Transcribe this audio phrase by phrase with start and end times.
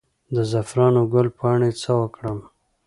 [0.35, 2.39] د زعفرانو ګل پاڼې څه وکړم؟